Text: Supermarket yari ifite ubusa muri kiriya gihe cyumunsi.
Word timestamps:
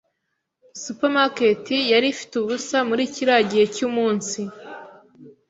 Supermarket 0.83 1.65
yari 1.91 2.07
ifite 2.13 2.33
ubusa 2.37 2.77
muri 2.89 3.03
kiriya 3.13 3.39
gihe 3.51 3.65
cyumunsi. 3.75 4.39